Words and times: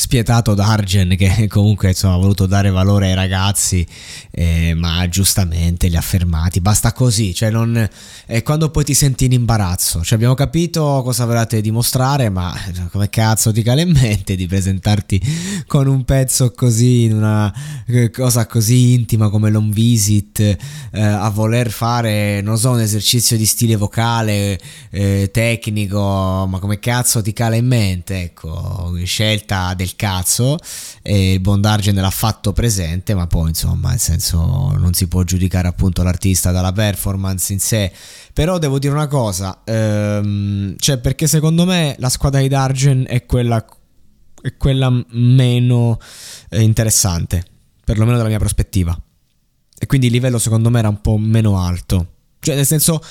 Spietato 0.00 0.54
Dargen 0.54 1.14
che 1.14 1.46
comunque 1.48 1.88
insomma, 1.88 2.14
ha 2.14 2.18
voluto 2.18 2.46
dare 2.46 2.70
valore 2.70 3.08
ai 3.08 3.14
ragazzi 3.14 3.86
eh, 4.30 4.72
ma 4.74 5.06
giustamente 5.08 5.88
li 5.88 5.96
ha 5.96 6.00
fermati. 6.00 6.60
Basta 6.60 6.92
così 6.94 7.34
cioè 7.34 7.50
non, 7.50 7.88
è 8.24 8.42
quando 8.42 8.70
poi 8.70 8.84
ti 8.84 8.94
senti 8.94 9.26
in 9.26 9.32
imbarazzo. 9.32 10.02
Cioè 10.02 10.14
abbiamo 10.14 10.34
capito 10.34 11.02
cosa 11.04 11.26
volevate 11.26 11.60
dimostrare 11.60 12.30
ma 12.30 12.54
come 12.90 13.10
cazzo 13.10 13.52
ti 13.52 13.62
cala 13.62 13.82
in 13.82 13.90
mente 13.92 14.36
di 14.36 14.46
presentarti 14.46 15.20
con 15.66 15.86
un 15.86 16.04
pezzo 16.04 16.50
così 16.52 17.02
in 17.02 17.16
una 17.16 17.52
eh, 17.86 18.10
cosa 18.10 18.46
così 18.46 18.94
intima 18.94 19.28
come 19.28 19.50
l'home 19.50 19.72
visit 19.72 20.40
eh, 20.40 20.56
a 20.92 21.28
voler 21.28 21.70
fare 21.70 22.40
non 22.40 22.56
so 22.56 22.70
un 22.70 22.80
esercizio 22.80 23.36
di 23.36 23.44
stile 23.44 23.76
vocale 23.76 24.58
eh, 24.90 25.28
tecnico 25.30 26.46
ma 26.48 26.58
come 26.58 26.78
cazzo 26.78 27.20
ti 27.20 27.34
cala 27.34 27.56
in 27.56 27.66
mente? 27.66 28.20
Ecco 28.22 28.98
scelta 29.04 29.74
del 29.74 29.89
cazzo 29.96 30.58
e 31.02 31.34
il 31.34 31.40
Bondargen 31.40 31.94
l'ha 31.94 32.10
fatto 32.10 32.52
presente 32.52 33.14
ma 33.14 33.26
poi 33.26 33.48
insomma 33.48 33.90
nel 33.90 33.98
senso 33.98 34.38
non 34.76 34.92
si 34.92 35.08
può 35.08 35.22
giudicare 35.22 35.68
appunto 35.68 36.02
l'artista 36.02 36.50
dalla 36.50 36.72
performance 36.72 37.52
in 37.52 37.60
sé. 37.60 37.92
Però 38.32 38.58
devo 38.58 38.78
dire 38.78 38.92
una 38.92 39.08
cosa 39.08 39.62
ehm, 39.64 40.76
cioè 40.78 40.98
perché 40.98 41.26
secondo 41.26 41.64
me 41.64 41.96
la 41.98 42.08
squadra 42.08 42.40
di 42.40 42.48
Dargen 42.48 43.04
è 43.08 43.26
quella, 43.26 43.64
è 44.40 44.56
quella 44.56 44.90
meno 45.10 45.98
eh, 46.50 46.62
interessante 46.62 47.44
perlomeno 47.84 48.16
dalla 48.16 48.28
mia 48.28 48.38
prospettiva. 48.38 48.96
E 49.82 49.86
quindi 49.86 50.06
il 50.06 50.12
livello 50.12 50.38
secondo 50.38 50.70
me 50.70 50.78
era 50.78 50.88
un 50.88 51.00
po' 51.00 51.16
meno 51.16 51.58
alto. 51.58 52.06
Cioè 52.38 52.54
nel 52.54 52.66
senso 52.66 53.02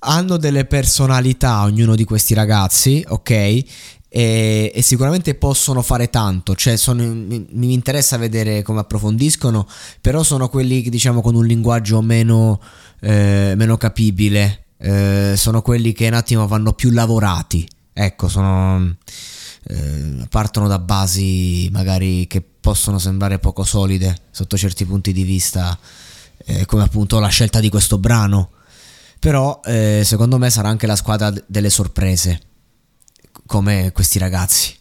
hanno 0.00 0.36
delle 0.36 0.64
personalità 0.64 1.62
ognuno 1.62 1.94
di 1.94 2.04
questi 2.04 2.34
ragazzi, 2.34 3.04
ok? 3.06 3.64
e, 4.08 4.72
e, 4.74 4.82
sicuramente 4.82 5.34
possono 5.34 5.82
fare 5.82 6.08
tanto, 6.08 6.54
cioè 6.54 6.76
sono, 6.76 7.02
mi, 7.02 7.46
mi, 7.50 7.72
interessa 7.72 8.16
vedere 8.16 8.62
come 8.62 8.80
approfondiscono, 8.80 9.66
però 10.00 10.22
sono 10.22 10.48
quelli 10.48 10.88
diciamo 10.88 11.20
con 11.20 11.34
un 11.34 11.44
linguaggio 11.44 12.00
meno, 12.00 12.60
eh, 13.00 13.52
meno 13.54 13.76
capibile, 13.76 14.64
eh, 14.78 15.34
sono 15.36 15.60
quelli 15.60 15.92
che 15.92 16.06
un 16.06 16.14
attimo 16.14 16.46
vanno 16.46 16.72
più 16.72 16.90
lavorati, 16.90 17.68
ecco, 17.92 18.28
sono, 18.28 18.96
eh, 19.68 20.26
partono 20.30 20.68
da 20.68 20.78
basi 20.78 21.68
magari 21.70 22.26
che 22.26 22.40
possono 22.40 22.98
sembrare 22.98 23.38
poco 23.38 23.62
solide 23.62 24.16
sotto 24.30 24.56
certi 24.56 24.86
punti 24.86 25.12
di 25.12 25.22
vista, 25.22 25.78
eh, 26.46 26.64
come 26.64 26.82
appunto 26.82 27.18
la 27.18 27.28
scelta 27.28 27.60
di 27.60 27.68
questo 27.68 27.98
brano, 27.98 28.52
però 29.18 29.60
eh, 29.64 30.02
secondo 30.04 30.38
me 30.38 30.50
sarà 30.50 30.68
anche 30.68 30.86
la 30.86 30.96
squadra 30.96 31.32
delle 31.46 31.70
sorprese 31.70 32.40
come 33.46 33.92
questi 33.92 34.18
ragazzi. 34.18 34.76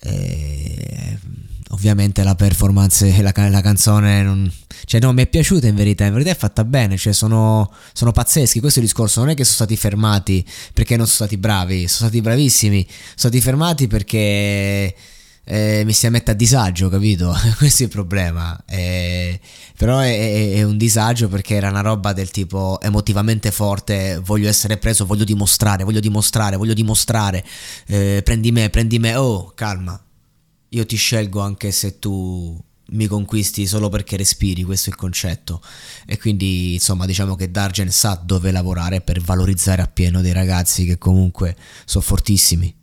E, 0.00 1.18
ovviamente 1.72 2.22
la 2.22 2.34
performance, 2.34 3.20
la, 3.20 3.32
la 3.34 3.60
canzone, 3.60 4.22
non, 4.22 4.50
cioè 4.84 5.00
no, 5.00 5.12
mi 5.12 5.22
è 5.22 5.26
piaciuta 5.26 5.66
in 5.66 5.74
verità, 5.74 6.04
in 6.04 6.12
verità 6.12 6.30
è 6.30 6.36
fatta 6.36 6.64
bene, 6.64 6.96
cioè 6.96 7.12
sono, 7.12 7.70
sono 7.92 8.12
pazzeschi, 8.12 8.60
questo 8.60 8.78
è 8.78 8.82
il 8.82 8.88
discorso, 8.88 9.20
non 9.20 9.30
è 9.30 9.34
che 9.34 9.44
sono 9.44 9.56
stati 9.56 9.76
fermati 9.76 10.46
perché 10.72 10.96
non 10.96 11.06
sono 11.06 11.26
stati 11.26 11.36
bravi, 11.36 11.88
sono 11.88 12.08
stati 12.08 12.20
bravissimi, 12.20 12.86
sono 12.86 13.14
stati 13.16 13.40
fermati 13.40 13.86
perché 13.86 14.94
eh, 15.44 15.82
mi 15.84 15.92
si 15.92 16.08
mette 16.08 16.30
a 16.30 16.34
disagio, 16.34 16.88
capito? 16.88 17.34
Questo 17.58 17.82
è 17.82 17.86
il 17.86 17.92
problema. 17.92 18.62
Eh, 18.66 19.40
però 19.76 19.98
è, 19.98 20.52
è, 20.54 20.62
un 20.62 20.76
disagio 20.76 21.28
perché 21.28 21.56
era 21.56 21.68
una 21.68 21.80
roba 21.80 22.12
del 22.12 22.30
tipo 22.30 22.80
emotivamente 22.80 23.50
forte, 23.50 24.20
voglio 24.22 24.48
essere 24.48 24.76
preso, 24.76 25.04
voglio 25.04 25.24
dimostrare, 25.24 25.84
voglio 25.84 26.00
dimostrare, 26.00 26.56
voglio 26.56 26.74
dimostrare, 26.74 27.44
eh, 27.86 28.22
prendi 28.24 28.52
me, 28.52 28.70
prendi 28.70 28.98
me, 28.98 29.16
oh, 29.16 29.52
calma, 29.54 30.00
io 30.68 30.86
ti 30.86 30.96
scelgo 30.96 31.40
anche 31.40 31.72
se 31.72 31.98
tu 31.98 32.62
mi 32.92 33.06
conquisti 33.06 33.66
solo 33.66 33.88
perché 33.88 34.16
respiri, 34.16 34.62
questo 34.62 34.90
è 34.90 34.92
il 34.92 34.98
concetto. 34.98 35.60
E 36.06 36.18
quindi, 36.18 36.74
insomma, 36.74 37.06
diciamo 37.06 37.34
che 37.34 37.50
Dargen 37.50 37.90
sa 37.90 38.20
dove 38.22 38.50
lavorare 38.52 39.00
per 39.00 39.20
valorizzare 39.20 39.82
appieno 39.82 40.20
dei 40.20 40.32
ragazzi 40.32 40.84
che 40.84 40.98
comunque 40.98 41.56
sono 41.84 42.04
fortissimi. 42.04 42.74